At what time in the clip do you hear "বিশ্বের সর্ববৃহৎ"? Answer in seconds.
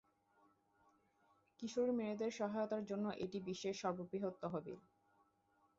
3.47-4.33